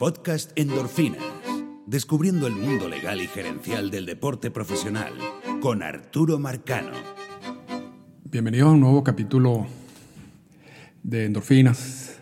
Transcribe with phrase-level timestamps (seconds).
[0.00, 1.22] Podcast Endorfinas.
[1.84, 5.12] Descubriendo el mundo legal y gerencial del deporte profesional
[5.60, 6.92] con Arturo Marcano.
[8.24, 9.66] Bienvenidos a un nuevo capítulo
[11.02, 12.18] de Endorfinas,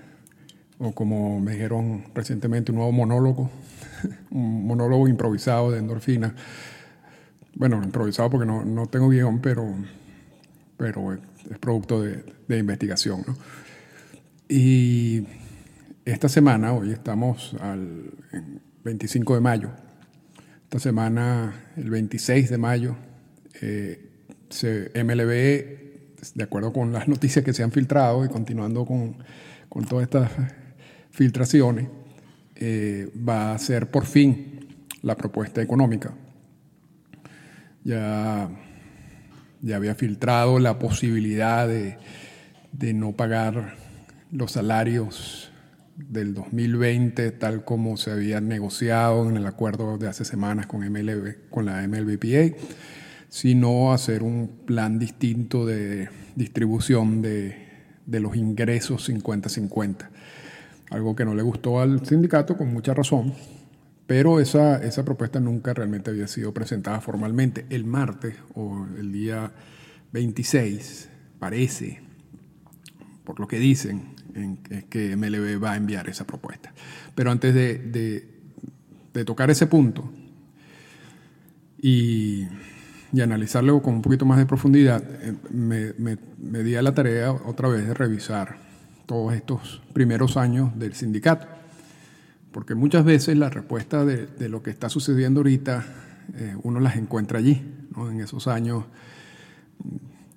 [0.79, 3.49] o como me dijeron recientemente, un nuevo monólogo,
[4.33, 6.33] un monólogo improvisado de Endorfinas.
[7.55, 9.73] Bueno, improvisado porque no, no tengo guion, pero,
[10.77, 13.23] pero es producto de, de investigación.
[13.25, 13.37] ¿no?
[14.49, 15.29] Y
[16.13, 18.11] esta semana, hoy estamos al
[18.83, 19.71] 25 de mayo,
[20.63, 22.97] esta semana, el 26 de mayo,
[23.61, 24.09] eh,
[24.95, 29.19] MLB, de acuerdo con las noticias que se han filtrado y continuando con,
[29.69, 30.31] con todas estas
[31.11, 31.89] filtraciones,
[32.57, 34.67] eh, va a hacer por fin
[35.03, 36.15] la propuesta económica.
[37.85, 38.49] Ya,
[39.61, 41.99] ya había filtrado la posibilidad de,
[42.73, 43.77] de no pagar
[44.31, 45.53] los salarios
[45.99, 51.51] del 2020, tal como se había negociado en el acuerdo de hace semanas con, MLB,
[51.51, 52.57] con la MLBPA,
[53.29, 57.57] sino hacer un plan distinto de distribución de,
[58.07, 60.09] de los ingresos 50-50.
[60.91, 63.35] Algo que no le gustó al sindicato con mucha razón,
[64.07, 67.67] pero esa, esa propuesta nunca realmente había sido presentada formalmente.
[67.69, 69.53] El martes o el día
[70.13, 72.01] 26 parece,
[73.25, 76.73] por lo que dicen, en que MLB va a enviar esa propuesta.
[77.15, 77.79] Pero antes de,
[79.13, 80.09] de, tocar ese punto
[81.83, 82.47] y,
[83.13, 86.95] y, analizarlo con un poquito más de profundidad, eh, me, me, me di a la
[86.95, 88.59] tarea otra vez de revisar
[89.07, 91.49] todos estos primeros años del sindicato.
[92.53, 95.85] Porque muchas veces la respuesta de, de lo que está sucediendo ahorita,
[96.35, 97.61] eh, uno las encuentra allí,
[97.97, 98.11] ¿no?
[98.11, 98.85] en esos años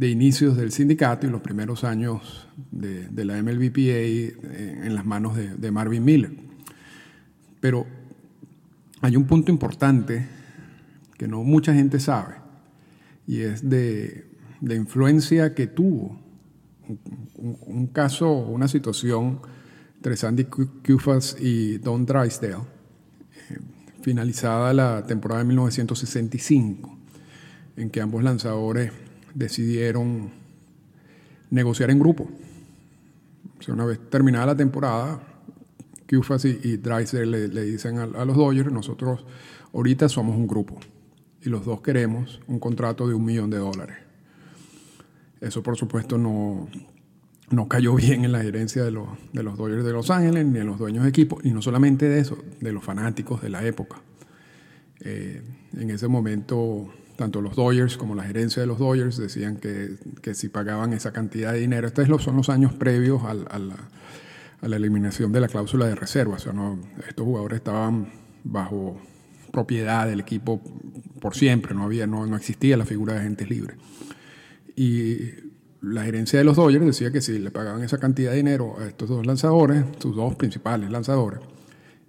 [0.02, 5.06] de inicios del sindicato y los primeros años de, de la MLBPA eh, en las
[5.06, 6.32] manos de, Marvin Miller.
[7.60, 7.86] Pero
[9.02, 10.28] hay un punto importante
[11.20, 12.34] que no mucha gente sabe
[13.28, 14.26] y es de,
[14.60, 16.20] de influencia que tuvo
[17.36, 19.40] un, un, caso, una situación
[19.98, 23.60] entre Sandy Koufax y Don Drysdale, eh,
[24.02, 26.98] finalizada la temporada de 1965,
[27.78, 28.92] en que ambos lanzadores
[29.34, 30.32] decidieron
[31.50, 32.30] negociar en grupo.
[33.68, 35.22] una vez terminada la temporada,
[36.10, 39.26] Kufas y, y le, le, dicen a, a, los Dodgers, nosotros
[39.74, 40.78] ahorita somos un grupo
[41.42, 43.98] y los dos queremos un contrato de un millón de dólares.
[45.40, 46.68] Eso por supuesto no,
[47.50, 50.60] no cayó bien en la gerencia de los, de los Dodgers de Los Ángeles, ni
[50.60, 53.66] en los dueños de equipo, y no solamente de eso, de los fanáticos de la
[53.66, 54.02] época.
[55.00, 55.42] Eh,
[55.78, 60.34] en ese momento tanto los Dodgers como la gerencia de los Dodgers decían que, que
[60.34, 63.78] si pagaban esa cantidad de dinero, estos son los años previos a, la,
[64.60, 66.54] a la, eliminación de la cláusula de reserva, o sea,
[67.08, 68.12] estos jugadores estaban
[68.44, 69.00] bajo
[69.52, 70.64] propiedad del equipo
[71.20, 73.78] por siempre, no, había, no, no existía la figura de agentes libres.
[74.76, 75.20] Y
[75.82, 78.88] la gerencia de los Dodgers decía que si le pagaban esa cantidad de dinero a
[78.88, 81.40] estos dos lanzadores, sus dos principales lanzadores,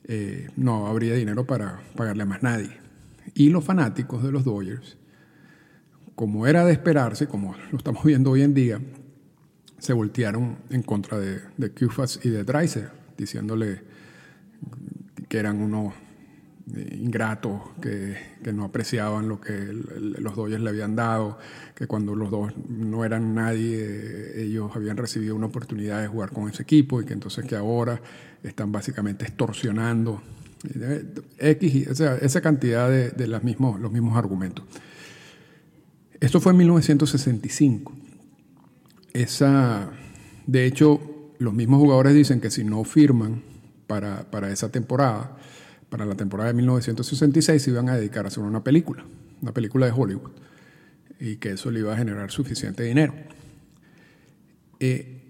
[0.04, 2.70] eh, no habría dinero para pagarle a más nadie.
[3.34, 4.96] Y los fanáticos de los Dodgers
[6.14, 8.80] como era de esperarse, como lo estamos viendo hoy en día,
[9.78, 13.80] se voltearon en contra de, de Kufas y de Dreiser, diciéndole
[15.28, 15.94] que eran unos
[16.76, 21.38] eh, ingratos, que, que, no apreciaban lo que el, los Dodgers le habían dado,
[21.74, 26.48] que cuando los dos no eran nadie, ellos habían recibido una oportunidad de jugar con
[26.48, 28.00] ese equipo y que entonces que ahora
[28.44, 30.22] están básicamente extorsionando
[31.38, 34.64] X, o sea, esa cantidad de, de las mismos, los mismos argumentos.
[36.22, 37.92] Esto fue en 1965.
[39.12, 39.90] Esa,
[40.46, 43.42] de hecho, los mismos jugadores dicen que si no firman
[43.88, 45.36] para, para esa temporada,
[45.88, 49.04] para la temporada de 1966, se iban a dedicar a hacer una película,
[49.40, 50.30] una película de Hollywood,
[51.18, 53.14] y que eso le iba a generar suficiente dinero.
[54.78, 55.24] Eh,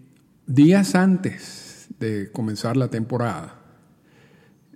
[0.46, 3.62] días antes de comenzar la temporada,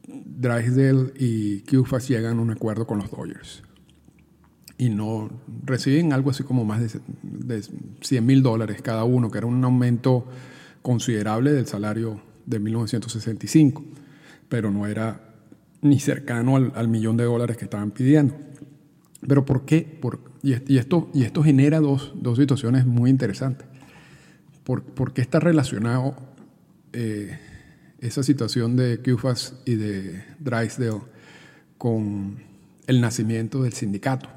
[0.07, 3.66] Drysdale y Koufax llegan a un acuerdo con los Dodgers
[4.79, 5.31] y no
[5.65, 7.65] reciben algo así como más de, de
[8.01, 10.27] 100 mil dólares cada uno, que era un aumento
[10.83, 13.85] considerable del salario de 1965,
[14.49, 15.21] pero no era
[15.83, 18.35] ni cercano al, millón de dólares que estaban pidiendo.
[19.27, 19.83] ¿Pero por qué?
[20.01, 21.11] Por, y, esto,
[21.43, 23.67] genera dos, situaciones muy interesantes.
[24.65, 26.17] ¿Por, qué está relacionado
[26.93, 27.39] eh,
[28.01, 31.01] esa situación de Kufas y de Drysdale
[31.79, 32.37] con
[32.87, 34.29] el nacimiento del sindicato?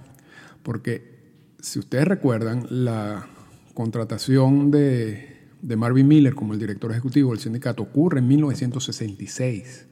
[0.64, 1.20] Porque
[1.60, 3.28] si ustedes recuerdan, la
[3.74, 9.88] contratación de, de, Marvin Miller como el director ejecutivo del sindicato ocurre en 1966.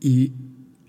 [0.00, 0.32] Y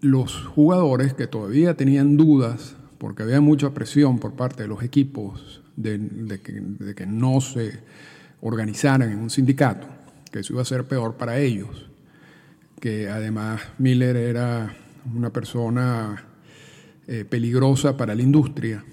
[0.02, 5.62] los jugadores que todavía tenían dudas, porque había mucha presión por parte de los equipos
[5.76, 6.40] de,
[6.96, 7.80] que, no se
[8.42, 9.88] organizaran en un sindicato,
[10.32, 11.90] que eso iba a ser peor para ellos,
[12.80, 14.74] que además Miller era
[15.14, 16.26] una persona
[17.12, 18.86] eh, peligrosa para la industria,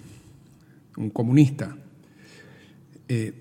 [0.96, 1.76] un comunista.
[3.10, 3.34] Eh,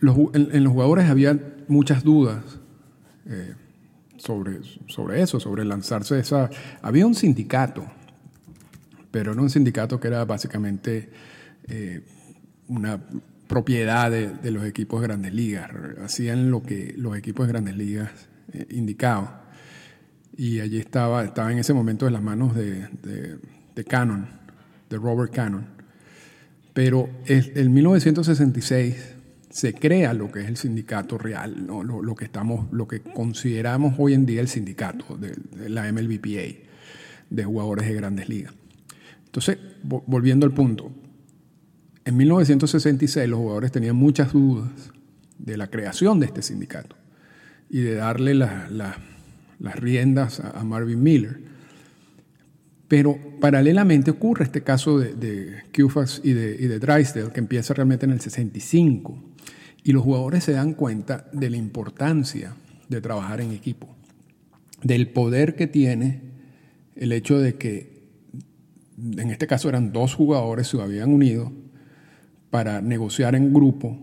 [0.00, 1.38] en, los jugadores había
[1.68, 2.42] muchas dudas.
[3.26, 3.52] Eh,
[4.16, 6.48] sobre, sobre eso, sobre lanzarse esa...
[6.80, 7.84] Había un sindicato,
[9.10, 11.10] pero no un sindicato que era básicamente
[12.68, 13.02] una
[13.46, 15.70] propiedad de, los equipos de grandes ligas.
[16.02, 18.30] Hacían lo que los equipos de grandes ligas
[18.70, 19.45] indicaban.
[20.36, 22.88] Y allí estaba, estaba en ese momento en las manos de,
[23.74, 24.28] de, Cannon,
[24.90, 25.66] de Robert Cannon.
[26.74, 29.16] Pero en 1966
[29.56, 34.12] se crea lo que es el sindicato real, lo, que estamos, lo que consideramos hoy
[34.12, 35.34] en día el sindicato de,
[35.70, 36.58] la MLBPA,
[37.30, 38.52] de jugadores de grandes ligas.
[39.24, 40.92] Entonces, volviendo al punto,
[42.04, 44.70] en 1966 los jugadores tenían muchas dudas
[45.38, 46.94] de la creación de este sindicato
[47.70, 48.70] y de darle las
[49.60, 51.40] riendas a, Marvin Miller.
[52.88, 55.62] Pero paralelamente ocurre este caso de, de
[56.22, 59.22] y de, y de Drysdale, que empieza realmente en el 65
[59.86, 62.56] y los jugadores se dan cuenta de la importancia
[62.88, 63.86] de trabajar en equipo,
[64.82, 66.22] del poder que tiene
[66.96, 68.02] el hecho de que,
[68.98, 71.52] en este caso eran dos jugadores, se habían unido
[72.50, 73.96] para negociar en grupo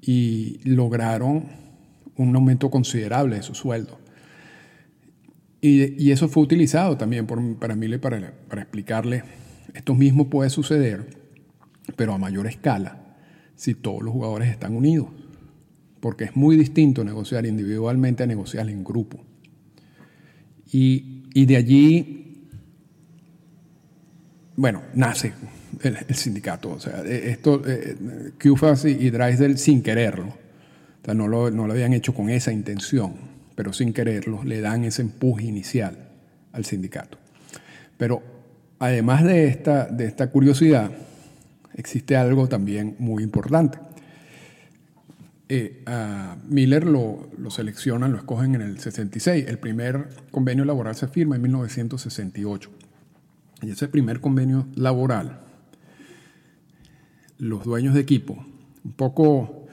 [0.00, 1.48] y lograron
[2.16, 3.98] un aumento considerable de su sueldo.
[5.66, 9.24] Y, eso fue utilizado también por, para Mille para, explicarle,
[9.72, 11.06] esto mismo puede suceder,
[11.96, 13.16] pero a mayor escala
[13.56, 15.08] si todos los jugadores están unidos.
[16.00, 19.24] Porque es muy distinto negociar individualmente a negociar en grupo.
[20.70, 22.46] Y, de allí,
[24.56, 25.32] bueno, nace
[25.82, 26.72] el, sindicato.
[26.72, 27.96] O sea, e, esto, eh,
[28.84, 30.36] y, y Drysdale sin quererlo.
[31.14, 35.02] No lo, no lo habían hecho con esa intención, pero sin quererlo le dan ese
[35.02, 36.08] empuje inicial
[36.52, 37.18] al sindicato.
[37.96, 38.22] Pero
[38.78, 40.90] además de esta, de esta curiosidad,
[41.74, 43.78] existe algo también muy importante.
[45.48, 45.84] Eh,
[46.48, 49.46] Miller lo, lo, seleccionan, lo escogen en el 66.
[49.46, 52.70] El primer convenio laboral se firma en 1968.
[53.62, 55.40] Y ese primer convenio laboral,
[57.38, 58.44] los dueños de equipo,
[58.84, 59.66] un poco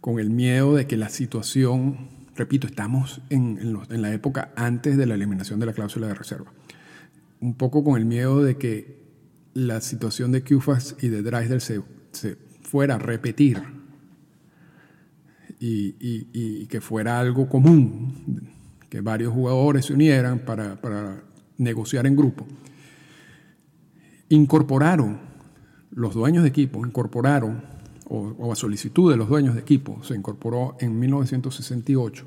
[0.00, 5.14] con el miedo de que la situación, repito, estamos en, la época antes de la
[5.14, 6.52] eliminación de la cláusula de reserva,
[7.40, 9.04] un poco con el miedo de que
[9.54, 13.62] la situación de Kufas y de Drysdale se, fuera a repetir
[15.60, 18.50] y, que fuera algo común,
[18.90, 21.22] que varios jugadores se unieran para,
[21.56, 22.46] negociar en grupo,
[24.28, 25.20] incorporaron,
[25.92, 27.73] los dueños de equipo incorporaron,
[28.08, 32.26] o, a solicitud de los dueños de equipo, se incorporó en 1968,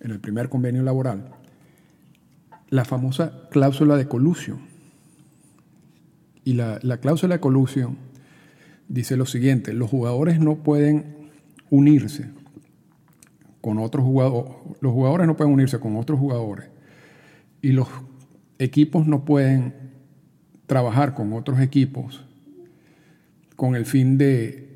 [0.00, 1.30] en el primer convenio laboral,
[2.70, 4.60] la famosa cláusula de colusión.
[6.44, 7.98] Y la, cláusula de colusión
[8.88, 11.28] dice lo siguiente, los jugadores no pueden
[11.68, 12.30] unirse
[13.60, 16.70] con otros jugadores, los jugadores no pueden unirse con otros jugadores
[17.60, 17.88] y los
[18.58, 19.74] equipos no pueden
[20.66, 22.24] trabajar con otros equipos
[23.54, 24.69] con el fin de,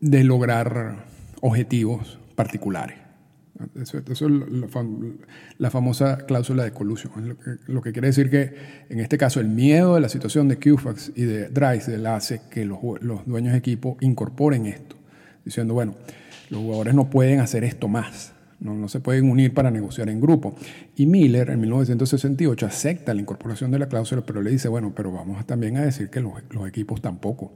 [0.00, 1.06] de lograr
[1.40, 3.06] objetivos particulares.
[3.80, 4.20] Eso, es
[5.58, 7.38] la, famosa cláusula de colusión.
[7.66, 8.54] Lo que, quiere decir que,
[8.90, 12.66] en este caso, el miedo de la situación de QFAX y de Drysdale hace que
[12.66, 12.78] los,
[13.24, 14.96] dueños de equipo incorporen esto,
[15.44, 15.94] diciendo, bueno,
[16.50, 20.20] los jugadores no pueden hacer esto más, no, no, se pueden unir para negociar en
[20.20, 20.54] grupo.
[20.94, 25.12] Y Miller, en 1968, acepta la incorporación de la cláusula, pero le dice, bueno, pero
[25.12, 27.52] vamos también a decir que los, los equipos tampoco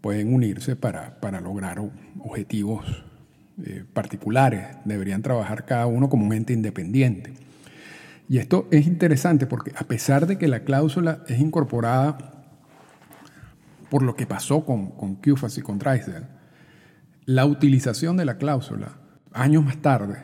[0.00, 1.80] pueden unirse para, para lograr
[2.20, 3.04] objetivos
[3.64, 7.34] eh, particulares, deberían trabajar cada uno como un ente independiente.
[8.28, 12.18] Y esto es interesante porque a pesar de que la cláusula es incorporada
[13.90, 16.26] por lo que pasó con, con y con Drysdale,
[17.24, 18.98] la utilización de la cláusula
[19.32, 20.22] años más tarde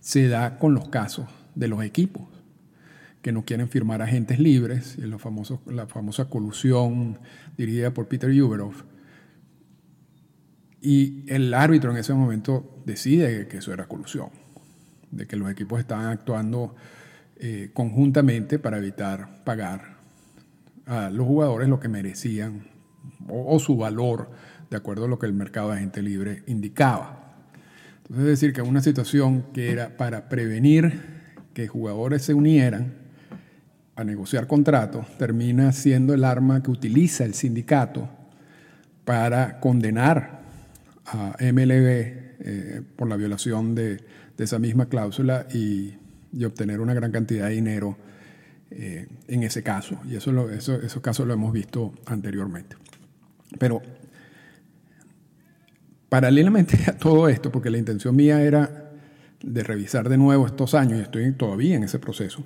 [0.00, 2.24] se da con los casos de los equipos
[3.22, 5.22] que no quieren firmar agentes libres, los
[5.66, 7.18] la famosa colusión
[7.56, 8.84] dirigida por Peter Uberoff,
[10.80, 14.30] y el árbitro en ese momento decide que eso era colusión,
[15.10, 16.74] de que los equipos estaban actuando
[17.36, 19.96] eh, conjuntamente para evitar pagar
[20.86, 22.66] a los jugadores lo que merecían
[23.28, 24.30] o, su valor
[24.70, 27.34] de acuerdo a lo que el mercado de agente libre indicaba.
[28.02, 31.00] Entonces, es decir, que una situación que era para prevenir
[31.52, 32.94] que jugadores se unieran
[33.96, 38.08] a negociar contratos, termina siendo el arma que utiliza el sindicato
[39.04, 40.38] para condenar
[41.12, 41.68] a MLB
[42.40, 44.02] eh, por la violación de,
[44.38, 45.94] esa misma cláusula y,
[46.44, 47.96] obtener una gran cantidad de dinero
[48.70, 49.98] eh, en ese caso.
[50.08, 52.76] Y eso, lo, eso esos casos lo hemos visto anteriormente.
[53.58, 53.82] Pero
[56.08, 58.92] paralelamente a todo esto, porque la intención mía era
[59.42, 62.44] de revisar de nuevo estos años, y estoy todavía en ese proceso,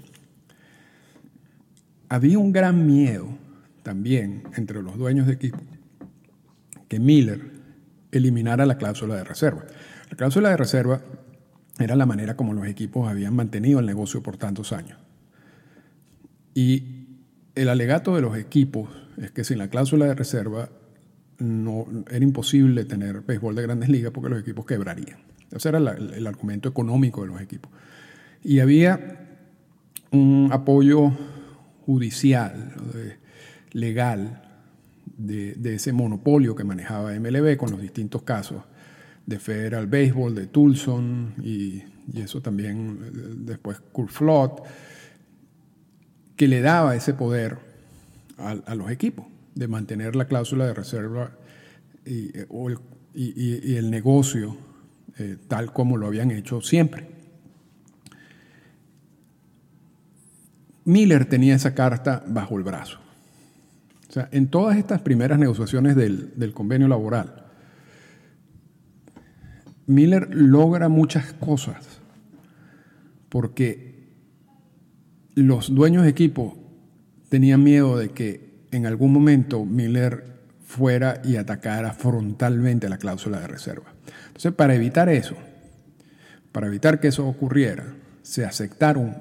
[2.09, 3.28] había un gran miedo
[3.83, 5.59] también entre los dueños de equipo
[6.88, 7.62] que Miller
[8.12, 9.64] eliminara la cláusula de reserva.
[10.11, 11.00] La cláusula de reserva
[11.78, 14.99] era la manera como los equipos habían mantenido el negocio por tantos años.
[16.54, 17.07] Y
[17.54, 20.69] el alegato de los equipos es que sin la cláusula de reserva
[21.38, 25.19] no, era imposible tener béisbol de grandes ligas porque los equipos quebrarían.
[25.50, 27.71] Ese era el argumento económico de los equipos.
[28.42, 29.19] Y había
[30.11, 31.12] un apoyo
[31.87, 32.75] judicial,
[33.73, 34.51] legal,
[35.16, 38.62] de, ese monopolio que manejaba MLB con los distintos casos
[39.26, 41.83] de Federal Baseball, de Tulson y,
[42.14, 44.62] eso también eh, después Flood,
[46.37, 47.59] que le daba ese poder
[48.38, 51.37] a, los equipos de mantener la cláusula de reserva
[52.04, 52.33] y,
[53.76, 54.57] el, negocio
[55.19, 57.07] eh, tal como lo habían hecho siempre.
[60.85, 63.01] Miller tenía esa carta bajo el brazo.
[64.12, 67.47] O sea, en todas estas primeras negociaciones del, convenio laboral,
[69.87, 71.78] Miller logra muchas cosas
[73.31, 74.11] porque
[75.35, 76.59] los dueños de equipo
[77.31, 83.47] tenían miedo de que en algún momento Miller fuera y atacara frontalmente la cláusula de
[83.47, 83.95] reserva.
[84.26, 85.37] Entonces, para evitar eso,
[86.52, 89.16] para evitar que eso ocurriera, se aceptaron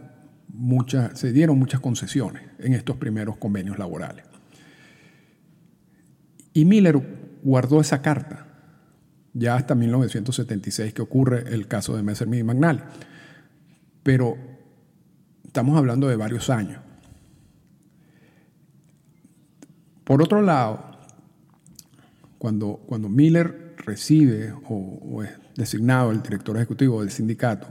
[0.50, 4.31] muchas, se dieron muchas concesiones en estos primeros convenios laborales.
[6.54, 7.02] Y Miller
[7.44, 8.48] guardó esa carta
[9.34, 12.82] ya hasta 1976 que ocurre el caso de Messerschmitt y McNally.
[14.04, 14.38] Pero
[15.46, 16.82] estamos hablando de varios años.
[20.04, 20.92] Por otro lado,
[22.38, 27.68] cuando, cuando Miller recibe o, es designado el director ejecutivo del sindicato,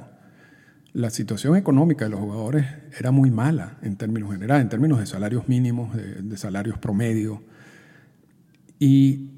[0.93, 2.67] la situación económica de los jugadores
[2.99, 7.43] era muy mala en términos generales, en términos de salarios mínimos, de, de salarios promedio,
[8.81, 9.29] y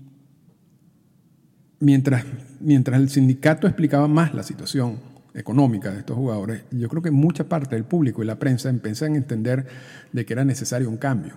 [1.81, 2.25] mientras,
[2.61, 5.01] mientras el sindicato explicaba más la situación
[5.35, 9.15] económica de estos jugadores, yo creo que mucha parte del público y la prensa empezaron
[9.15, 9.67] a entender
[10.13, 11.35] de que era necesario un cambio.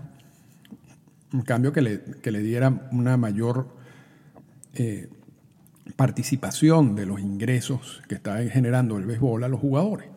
[1.34, 3.76] Un cambio que le, que le diera una mayor
[4.76, 5.10] eh,
[5.96, 10.10] participación de los ingresos que estaba generando el béisbol a los jugadores.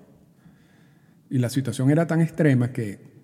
[1.30, 3.17] Y la situación era tan extrema que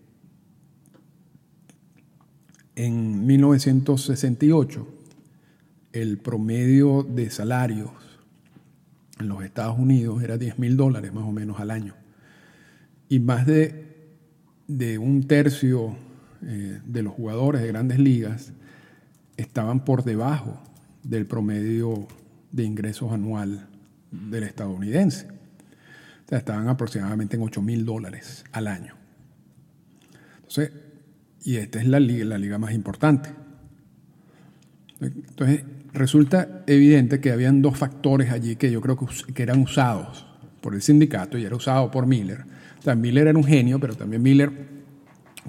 [2.76, 4.86] en 1968,
[5.92, 7.90] el promedio de salarios
[9.20, 11.94] en los Estados Unidos era 10 mil dólares más o menos al año.
[13.08, 13.84] Y más de,
[14.98, 15.96] un tercio
[16.42, 18.52] eh, de los jugadores de grandes ligas
[19.36, 20.60] estaban por debajo
[21.02, 22.08] del promedio
[22.50, 23.68] de ingresos anual
[24.10, 25.28] del estadounidense.
[26.24, 28.94] O sea, estaban aproximadamente en 8 mil dólares al año.
[30.36, 30.70] Entonces,
[31.44, 33.30] y esta es la liga, la liga más importante.
[35.00, 40.26] Entonces, resulta evidente que habían dos factores allí que yo creo que, eran usados
[40.62, 42.44] por el sindicato y era usado por Miller.
[42.78, 44.50] O sea, Miller era un genio, pero también Miller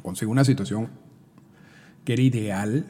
[0.01, 0.89] consiguió una situación
[2.03, 2.85] que era ideal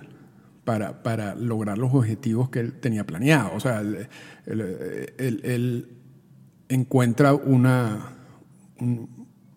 [0.64, 3.56] para, para lograr los objetivos que él tenía planeado.
[3.56, 5.88] O sea, él,
[6.68, 8.14] encuentra una,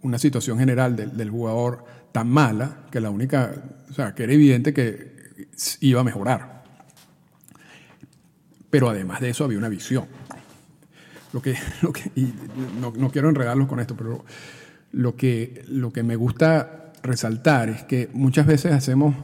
[0.02, 3.53] una situación general del, del jugador tan mala que la única,
[3.91, 5.17] o sea, que era evidente que
[5.81, 6.62] iba a mejorar.
[8.71, 10.07] Pero además de eso había una visión.
[11.33, 12.33] Lo que, lo que y
[12.81, 14.25] no, quiero enredarlos con esto, pero
[14.93, 19.15] lo que, lo que me gusta resaltar es que muchas veces hacemos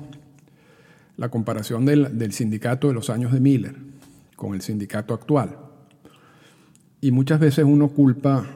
[1.16, 3.76] la comparación del, del sindicato de los años de Miller
[4.36, 5.58] con el sindicato actual.
[7.00, 8.46] Y muchas veces uno culpa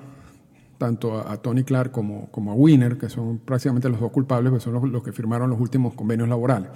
[0.79, 4.61] tanto a, Tony Clark como, como, a Winner, que son prácticamente los dos culpables, que
[4.61, 6.71] son los, que firmaron los últimos convenios laborales,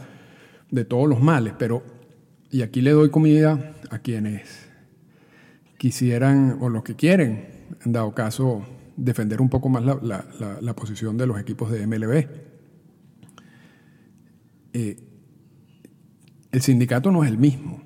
[0.71, 1.55] de todos los males.
[1.59, 1.83] Pero,
[2.51, 4.69] y aquí le doy comida a quienes
[5.79, 7.47] quisieran o los que quieren,
[7.85, 8.63] en dado caso,
[8.97, 10.25] defender un poco más la,
[10.61, 12.27] la, posición de los equipos de MLB.
[14.75, 14.97] Eh,
[16.51, 17.83] el sindicato no es el mismo.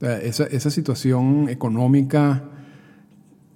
[0.00, 2.57] esa, esa situación económica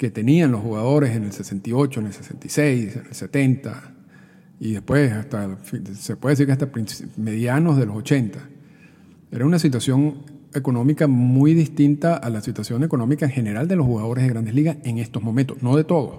[0.02, 3.94] que tenían los jugadores en el 68, en el 66, en el 70
[4.58, 5.58] y después hasta,
[5.94, 6.68] se puede decir hasta
[7.16, 8.40] medianos de los 80.
[9.30, 14.24] Era una situación económica muy distinta a la situación económica en general de los jugadores
[14.24, 16.18] de grandes ligas en estos momentos, no de todos,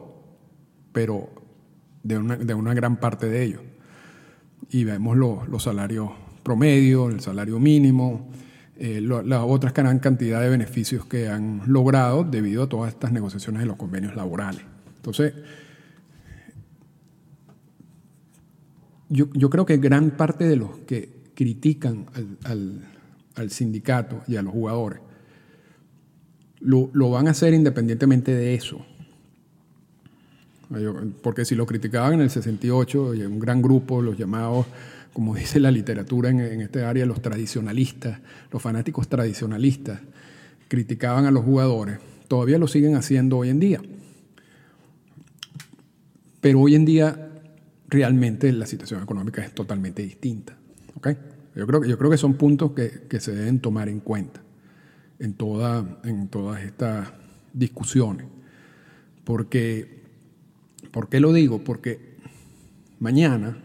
[0.93, 1.27] pero
[2.03, 3.61] de una, de una gran parte de ellos.
[4.69, 6.09] Y vemos los, los salarios
[6.41, 8.29] promedio, el salario mínimo,
[8.77, 13.61] eh, la otra gran cantidad de beneficios que han logrado debido a todas estas negociaciones
[13.61, 14.61] de los convenios laborales.
[14.95, 15.33] Entonces,
[19.09, 22.07] yo, yo creo que gran parte de los que critican
[22.43, 22.81] al,
[23.35, 25.01] al, sindicato y a los jugadores
[26.59, 28.83] lo, lo van a hacer independientemente de eso.
[31.21, 34.65] Porque si lo criticaban en el 68, y un gran grupo, los llamados
[35.13, 38.19] como dice la literatura en, este área, los tradicionalistas,
[38.51, 40.01] los fanáticos tradicionalistas,
[40.67, 43.81] criticaban a los jugadores, todavía lo siguen haciendo hoy en día.
[46.41, 47.29] Pero hoy en día
[47.87, 50.57] realmente la situación económica es totalmente distinta.
[51.55, 54.41] Yo, creo, yo creo que son puntos que, se deben tomar en cuenta
[55.19, 57.13] en, toda, en todas estas
[57.53, 58.25] discusiones.
[59.23, 60.01] Porque,
[60.91, 61.63] ¿Por qué lo digo?
[61.63, 62.17] Porque
[62.99, 63.62] mañana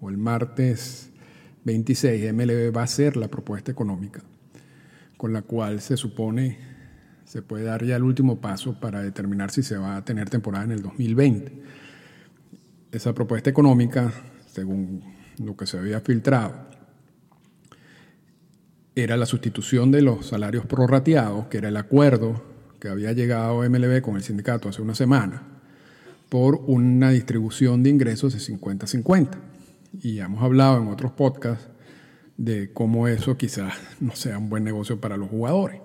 [0.00, 1.10] o el martes
[1.64, 4.22] 26, MLB va a hacer la propuesta económica,
[5.16, 6.58] con la cual se supone
[7.24, 10.64] se puede dar ya el último paso para determinar si se va a tener temporada
[10.64, 11.62] en el 2020.
[12.90, 14.10] Esa propuesta económica,
[14.46, 15.02] según
[15.38, 16.54] lo que se había filtrado,
[18.94, 22.42] era la sustitución de los salarios prorrateados, que era el acuerdo
[22.80, 25.42] que había llegado MLB con el sindicato hace una semana,
[26.30, 29.57] por una distribución de ingresos de 50-50
[29.92, 31.68] y hemos hablado en otros podcasts
[32.36, 35.80] de cómo eso quizás no sea un buen negocio para los jugadores.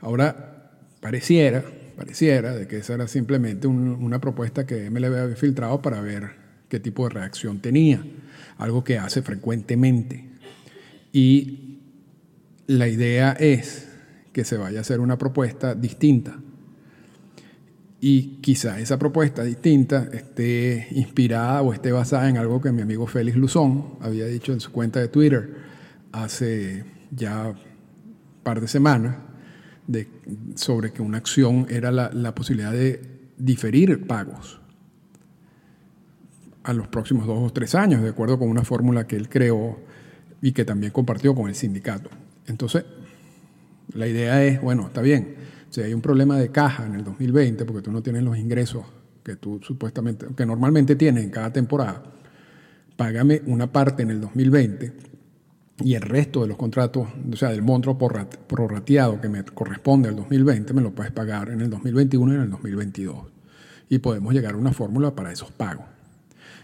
[0.00, 1.64] Ahora, pareciera,
[1.96, 6.30] pareciera de que esa era simplemente una propuesta que MLB había filtrado para ver
[6.68, 8.04] qué tipo de reacción tenía,
[8.58, 10.28] algo que hace frecuentemente.
[11.12, 11.80] Y
[12.66, 13.88] la idea es
[14.32, 16.38] que se vaya a hacer una propuesta distinta
[18.00, 23.06] y quizá esa propuesta distinta esté inspirada o esté basada en algo que mi amigo
[23.06, 25.56] Félix Luzón había dicho en su cuenta de Twitter
[26.12, 27.54] hace ya
[28.42, 29.16] par de semanas
[29.86, 30.08] de,
[30.54, 33.02] sobre que una acción era la, la posibilidad de
[33.36, 34.60] diferir pagos
[36.62, 39.78] a los próximos dos o tres años, de acuerdo con una fórmula que él creó
[40.40, 42.10] y que también compartió con el sindicato.
[42.46, 42.84] Entonces,
[43.94, 45.36] la idea es, bueno, está bien,
[45.70, 48.84] si hay un problema de caja en el 2020, porque tú no tienes los ingresos
[49.22, 52.02] que tú supuestamente, que normalmente tienes en cada temporada,
[52.96, 54.92] págame una parte en el 2020
[55.82, 60.16] y el resto de los contratos, o sea, del monto prorrateado que me corresponde al
[60.16, 63.16] 2020, me lo puedes pagar en el 2021 y en el 2022.
[63.88, 65.86] Y podemos llegar a una fórmula para esos pagos.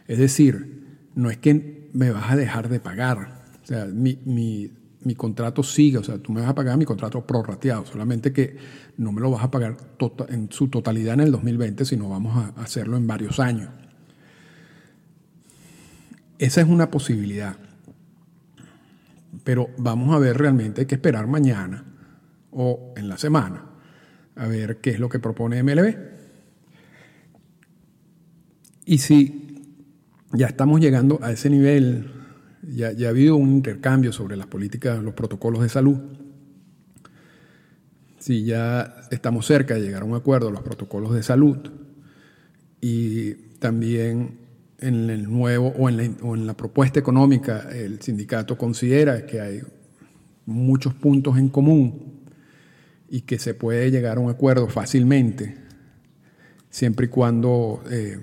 [0.07, 3.45] Es decir, no es que me vas a dejar de pagar.
[3.63, 4.71] O sea, mi, mi
[5.07, 8.57] mi contrato sigue, o sea, tú me vas a pagar mi contrato prorrateado, solamente que
[8.97, 12.37] no me lo vas a pagar tota, en su totalidad en el 2020, sino vamos
[12.37, 13.71] a hacerlo en varios años.
[16.39, 17.57] Esa es una posibilidad.
[19.45, 21.85] Pero vamos a ver realmente, hay que esperar mañana
[22.51, 23.65] o en la semana
[24.35, 25.95] a ver qué es lo que propone MLB.
[28.87, 29.63] Y si
[30.33, 32.16] ya estamos llegando a ese nivel
[32.69, 35.99] ya, ha habido un intercambio sobre las políticas, los protocolos de salud.
[38.19, 41.59] Si ya estamos cerca de llegar a un acuerdo los protocolos de salud
[42.81, 44.39] y también
[44.79, 49.41] en el nuevo o en, la, o en la propuesta económica el sindicato considera que
[49.41, 49.63] hay
[50.45, 52.25] muchos puntos en común
[53.09, 55.57] y que se puede llegar a un acuerdo fácilmente
[56.77, 58.19] siempre y cuando eh,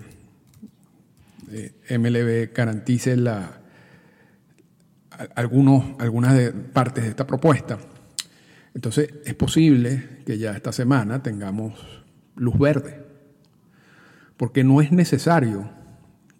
[1.52, 3.63] eh, MLB garantice la,
[5.36, 7.78] algunos, algunas partes de esta propuesta.
[8.74, 12.04] Entonces es posible que ya esta semana tengamos
[12.36, 13.06] luz verde,
[14.38, 15.70] porque no es necesario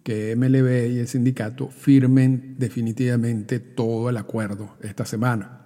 [0.02, 5.60] que MLB y el sindicato firmen definitivamente todo el acuerdo esta semana,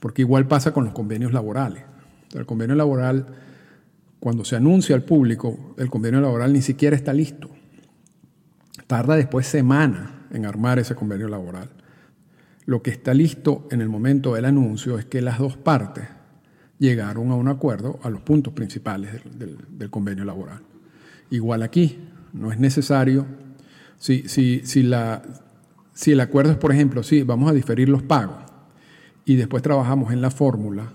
[0.00, 1.84] porque igual pasa con los convenios laborales.
[2.34, 3.26] El convenio laboral,
[4.18, 7.50] cuando se anuncia al público, el convenio laboral ni siquiera está listo.
[8.86, 11.68] Tarda después semanas en armar ese convenio laboral.
[12.70, 16.04] Lo que está listo en el momento del anuncio es que las dos partes
[16.78, 20.60] llegaron a un acuerdo a los puntos principales del, convenio laboral.
[21.30, 21.98] Igual aquí,
[22.32, 23.26] no es necesario,
[23.98, 25.20] si, si, si, la,
[25.94, 28.38] si el acuerdo es, por ejemplo, sí, vamos a diferir los pagos
[29.24, 30.92] y después trabajamos en la fórmula,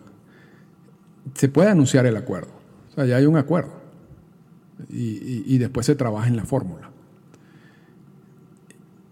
[1.33, 2.53] se puede anunciar el acuerdo.
[2.91, 3.81] O sea, ya hay un acuerdo.
[4.87, 6.89] Y, después se trabaja en la fórmula.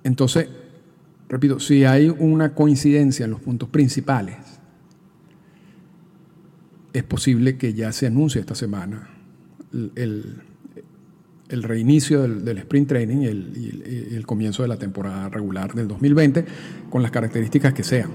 [0.06, 0.48] Entonces,
[1.34, 4.38] repito, si hay una coincidencia en los puntos principales,
[6.94, 9.10] es posible que ya se anuncie esta semana
[9.96, 10.44] el,
[11.50, 16.46] reinicio del, sprint training y el, comienzo de la temporada regular del 2020
[16.90, 18.10] con las características que sean.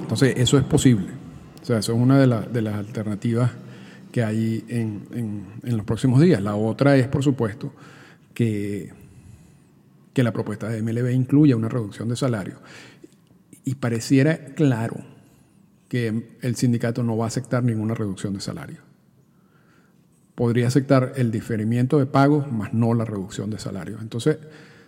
[0.00, 1.08] Entonces, eso es posible.
[1.62, 3.50] O sea, eso es una de las alternativas
[4.12, 6.42] que hay en, los próximos días.
[6.42, 7.72] La otra es, por supuesto,
[8.32, 8.92] que,
[10.16, 12.56] que la propuesta de MLB incluya una reducción de salario.
[13.64, 14.96] Y pareciera claro
[15.88, 18.78] que el sindicato no va a aceptar ninguna reducción de salario.
[20.34, 23.98] Podría aceptar el diferimiento de pagos, más no la reducción de salario.
[24.00, 24.38] Entonces,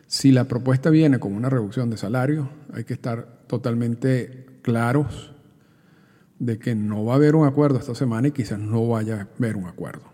[0.06, 5.34] si la propuesta viene con una reducción de salario, hay que estar totalmente claros
[6.38, 9.28] de que no va a haber un acuerdo esta semana y quizás no vaya a
[9.36, 10.04] haber un acuerdo.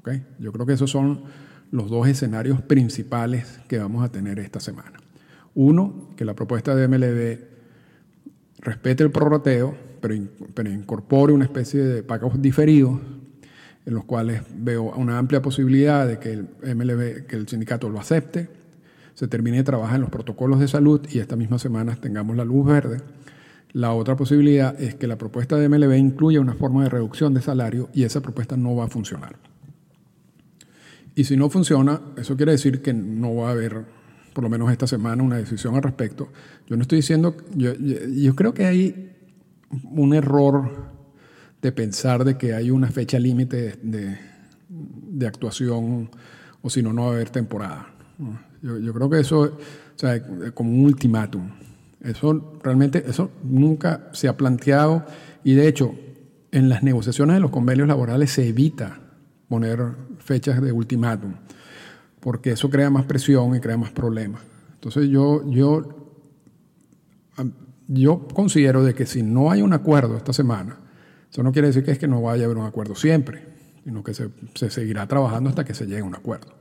[0.00, 0.26] ¿Okay?
[0.40, 1.22] Yo creo que esos son
[1.72, 5.00] los dos escenarios principales que vamos a tener esta semana.
[5.54, 7.40] Uno, que la propuesta de MLB
[8.60, 10.14] respete el prorrateo, pero,
[10.54, 13.00] pero incorpore una especie de pagos diferidos
[13.84, 17.98] en los cuales veo una amplia posibilidad de que el MLB, que el sindicato lo
[17.98, 18.48] acepte,
[19.14, 22.44] se termine de trabajar en los protocolos de salud y esta misma semana tengamos la
[22.44, 22.98] luz verde
[23.72, 27.40] la otra posibilidad es que la propuesta de MLB incluya una forma de reducción de
[27.40, 29.36] salario y esa propuesta no va a funcionar.
[31.14, 33.84] Y si no funciona, eso quiere decir que no va a haber,
[34.32, 36.28] por lo menos esta semana, una decisión al respecto.
[36.66, 39.12] Yo no estoy diciendo, yo, yo creo que hay
[39.90, 40.92] un error
[41.60, 44.18] de pensar de que hay una fecha límite de,
[44.68, 46.10] de, actuación
[46.62, 47.88] o si no, no va a haber temporada.
[48.62, 49.58] Yo, yo creo que eso, o
[49.94, 50.22] sea,
[50.54, 51.50] como un ultimátum.
[52.00, 55.04] Eso realmente, eso nunca se ha planteado
[55.44, 55.94] y de hecho
[56.50, 59.01] en las negociaciones de los convenios laborales se evita
[59.52, 59.84] poner
[60.16, 61.34] fechas de ultimátum
[62.20, 64.40] porque eso crea más presión y crea más problemas.
[64.74, 66.14] Entonces yo, yo,
[67.86, 70.78] yo considero de que si no hay un acuerdo esta semana,
[71.30, 73.44] eso no quiere decir que es que no vaya a haber un acuerdo siempre,
[73.84, 76.54] sino que se, se seguirá trabajando hasta que se llegue a un acuerdo.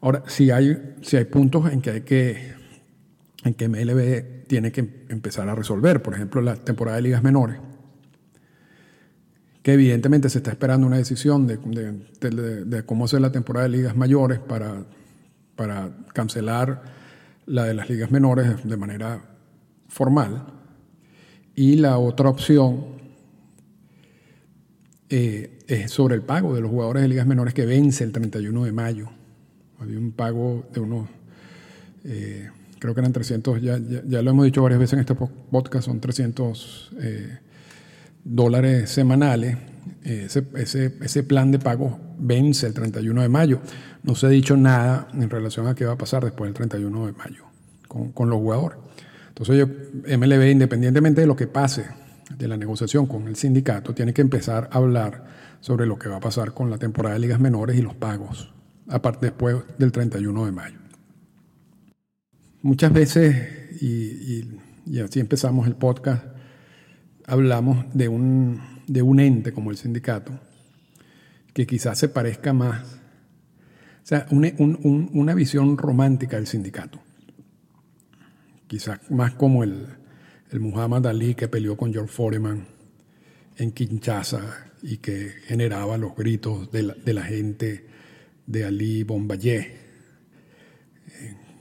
[0.00, 2.54] Ahora, si hay, si hay puntos en que hay que
[3.42, 6.02] en que MLB tiene que empezar a resolver.
[6.02, 7.56] Por ejemplo, la temporada de ligas menores,
[9.62, 14.38] que evidentemente se está esperando una decisión de, cómo hacer la temporada de ligas mayores
[14.38, 14.84] para,
[15.54, 16.82] para cancelar
[17.46, 19.22] la de las ligas menores de manera
[19.88, 20.46] formal.
[21.54, 23.00] Y la otra opción
[25.10, 28.64] eh, es sobre el pago de los jugadores de ligas menores que vence el 31
[28.64, 29.08] de mayo.
[29.78, 31.08] Había un pago de unos...
[32.04, 35.84] Eh, creo que eran 300, ya, ya, lo hemos dicho varias veces en este podcast,
[35.84, 37.38] son 300 eh,
[38.24, 39.56] dólares semanales.
[40.02, 43.60] Ese, ese, ese, plan de pago vence el 31 de mayo.
[44.02, 47.06] No se ha dicho nada en relación a qué va a pasar después del 31
[47.06, 47.44] de mayo
[47.86, 48.78] con, con los jugadores.
[49.28, 49.66] Entonces, yo,
[50.18, 51.86] MLB, independientemente de lo que pase
[52.36, 55.24] de la negociación con el sindicato, tiene que empezar a hablar
[55.60, 58.52] sobre lo que va a pasar con la temporada de ligas menores y los pagos,
[58.88, 60.78] aparte después del 31 de mayo.
[62.62, 64.42] Muchas veces, y,
[65.00, 66.24] así empezamos el podcast,
[67.30, 70.38] hablamos de un, de un ente como el sindicato,
[71.52, 73.00] que quizás se parezca más,
[74.02, 77.00] o sea, una visión romántica del sindicato,
[78.66, 79.86] quizás más como el,
[80.50, 82.66] el Muhammad Ali que peleó con George Foreman
[83.56, 87.86] en Kinshasa y que generaba los gritos de la, de la gente
[88.46, 89.80] de Ali Bombayé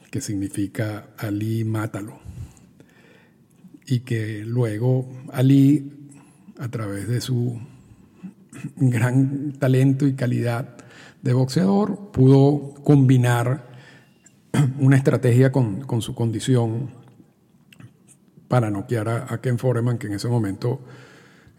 [0.09, 2.19] que significa Ali mátalo.
[3.89, 5.91] Y que luego Ali,
[6.59, 7.59] a través de su
[8.75, 10.77] gran talento y calidad
[11.23, 13.67] de boxeador, pudo combinar
[14.79, 16.91] una estrategia con, su condición
[18.47, 20.81] para noquear a, Ken Foreman, que en ese momento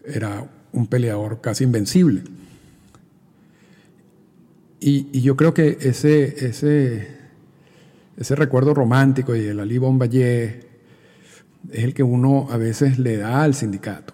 [0.05, 2.23] era un peleador casi invencible.
[4.79, 7.09] Y, yo creo que ese, ese,
[8.15, 10.70] ese recuerdo romántico y el Ali Bombay
[11.69, 14.13] es el que uno a veces le da al sindicato.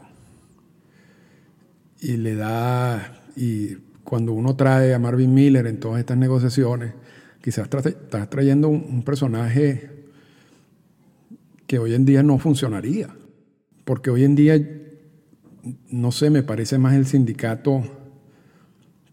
[1.99, 6.93] Y le da, y cuando uno trae a Marvin Miller en todas estas negociaciones,
[7.41, 9.91] quizás está trayendo un, personaje
[11.65, 13.09] que hoy en día no funcionaría.
[13.85, 14.59] Porque hoy en día,
[15.89, 17.83] no sé, me parece más el sindicato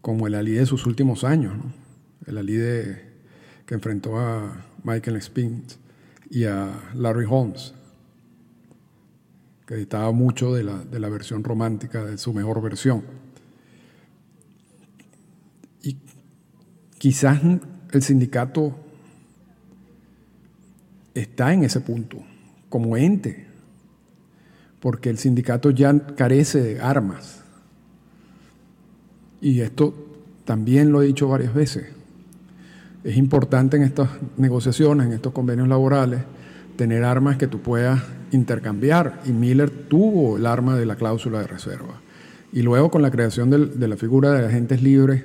[0.00, 1.54] como el Ali de sus últimos años,
[2.26, 3.02] el Ali de,
[3.66, 5.78] que enfrentó a, Michael Spinks
[6.30, 7.74] y a Larry Holmes,
[9.66, 13.02] que editaba mucho de la, versión romántica, de su mejor versión.
[15.82, 15.96] Y
[16.98, 17.40] quizás
[17.92, 18.76] el sindicato
[21.14, 22.18] está en ese punto,
[22.68, 23.46] como ente,
[24.80, 27.42] porque el sindicato ya carece de armas.
[29.40, 29.94] Y esto
[30.44, 31.86] también lo he dicho varias veces.
[33.02, 36.20] Es importante en estas negociaciones, en estos convenios laborales,
[36.76, 39.20] tener armas que tú puedas intercambiar.
[39.24, 42.00] Y Miller tuvo el arma de la cláusula de reserva.
[42.52, 45.24] Y luego con la creación de la figura de agentes libres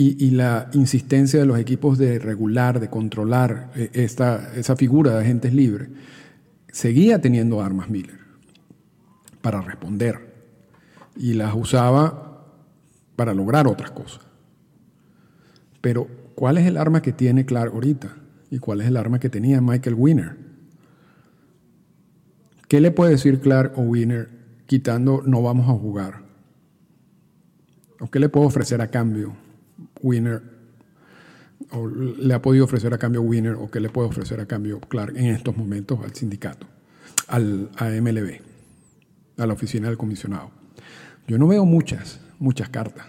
[0.00, 5.22] y, la insistencia de los equipos de regular, de controlar eh, esta, esa figura de
[5.22, 5.88] agentes libres,
[6.70, 8.20] seguía teniendo armas Miller
[9.42, 10.20] para responder.
[11.16, 12.44] Y las usaba
[13.16, 14.20] para lograr otras cosas.
[15.80, 16.06] Pero,
[16.36, 18.14] ¿cuál es el arma que tiene Clark ahorita?
[18.50, 20.36] ¿Y cuál es el arma que tenía Michael Winner?
[22.68, 24.28] ¿Qué le puede decir Clark o Winner
[24.66, 26.22] quitando no vamos a jugar?
[28.00, 29.34] ¿O qué le puedo ofrecer a cambio
[30.02, 30.42] Winner?
[31.70, 33.54] ¿O le ha podido ofrecer a cambio Winner?
[33.54, 36.66] ¿O qué le puede ofrecer a cambio Clark en estos momentos al sindicato?
[37.26, 38.40] Al, a MLB,
[39.38, 40.50] a la oficina del comisionado.
[41.26, 43.06] Yo no veo muchas, muchas cartas.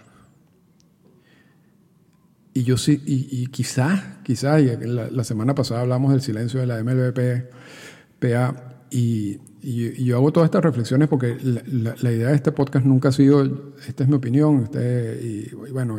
[2.52, 8.54] Y yo sí, y, quizás, quizás, la, semana pasada hablamos del silencio de la MLBPA
[8.90, 13.12] y, y, yo hago todas estas reflexiones porque la, idea de este podcast nunca ha
[13.12, 15.98] sido, esta es mi opinión, usted, y, bueno,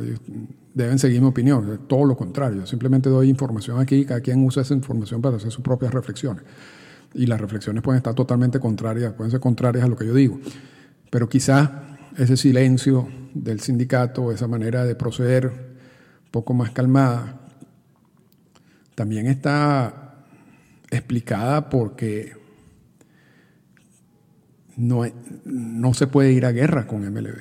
[0.73, 4.73] deben seguir mi opinión, todo lo contrario, simplemente doy información aquí, cada quien usa esa
[4.73, 6.43] información para hacer sus propias reflexiones.
[7.13, 10.39] Y las reflexiones pueden estar totalmente contrarias, pueden ser contrarias a lo que yo digo.
[11.09, 11.69] Pero quizás
[12.17, 15.70] ese silencio del sindicato, esa manera de proceder
[16.31, 17.39] poco más calmada,
[18.95, 20.25] también está
[20.89, 22.33] explicada porque
[24.77, 25.03] no,
[25.45, 27.39] no se puede ir a guerra con MLB.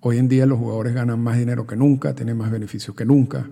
[0.00, 3.48] Hoy en día los jugadores ganan más dinero que nunca, tienen más beneficios que nunca.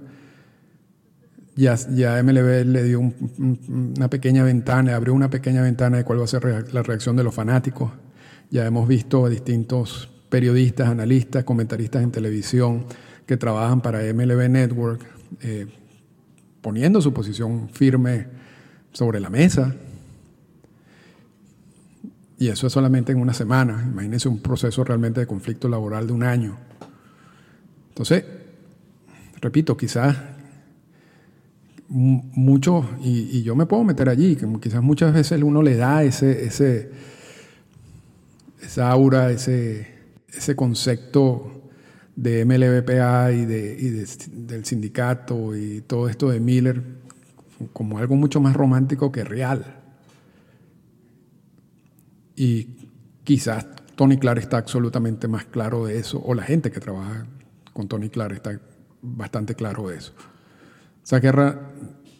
[1.57, 6.25] Ya, ya MLB le dio una pequeña ventana, abrió una pequeña ventana de cuál va
[6.25, 7.91] a ser la reacción de los fanáticos.
[8.51, 12.85] Ya hemos visto a distintos periodistas, analistas, comentaristas en televisión
[13.27, 15.05] que trabajan para MLB Network,
[15.43, 15.67] eh,
[16.63, 18.29] poniendo su posición firme
[18.93, 19.75] sobre la mesa.
[22.39, 23.85] Y eso es solamente en una semana.
[23.91, 26.57] Imagínense un proceso realmente de conflicto laboral de un año.
[27.89, 28.25] Entonces,
[29.41, 30.17] repito, quizás
[31.89, 36.91] mucho, y, yo me puedo meter allí, quizás muchas veces uno le da ese, ese,
[38.61, 39.95] esa aura, ese,
[40.29, 41.66] ese concepto
[42.17, 46.83] de MLBPA y, de, del sindicato y todo esto de Miller
[47.73, 49.83] como algo mucho más romántico que real.
[52.35, 52.91] Y
[53.25, 57.27] quizás Tony Clark está absolutamente más claro de eso, o la gente que trabaja
[57.73, 58.61] con Tony Clark está
[59.01, 60.13] bastante claro de eso.
[61.03, 61.73] Esa guerra,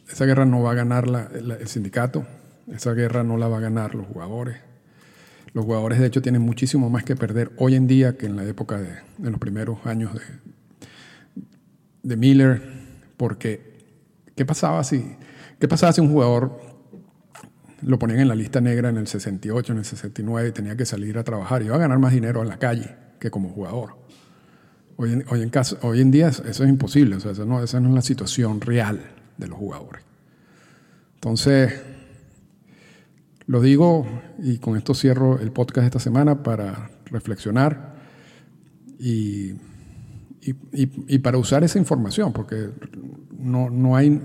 [0.09, 2.27] esa guerra no va a ganar el sindicato,
[2.69, 4.57] esa guerra no la va a ganar los jugadores,
[5.57, 8.45] los jugadores, de hecho, tienen muchísimo más que perder hoy en día que en la
[8.45, 10.21] época de, los primeros años de,
[12.03, 12.63] de Miller,
[13.17, 13.73] porque
[14.35, 15.17] ¿qué pasaba si,
[15.59, 16.61] qué pasaba si un jugador
[17.81, 20.85] lo ponían en la lista negra en el 68, en el 69 y tenía que
[20.85, 21.63] salir a trabajar?
[21.63, 23.97] Iba a ganar más dinero en la calle que como jugador.
[24.99, 27.65] Hoy en, hoy en, caso, hoy en día eso es imposible, o sea, esa no,
[27.65, 29.01] esa no es la situación real
[29.39, 30.03] de los jugadores.
[31.15, 31.81] Entonces,
[33.47, 34.07] lo digo
[34.39, 37.95] y con esto cierro el podcast esta semana para reflexionar
[38.99, 39.55] y,
[41.23, 42.71] para usar esa información, porque
[43.39, 44.21] no, no hay,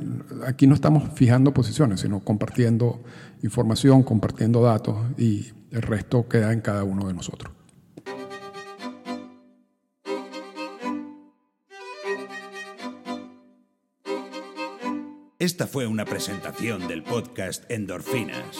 [0.45, 3.01] aquí no estamos fijando posiciones, sino compartiendo
[3.43, 7.51] información, compartiendo datos y el resto queda en cada uno de nosotros.
[15.39, 18.59] Esta fue una presentación del podcast Endorfinas.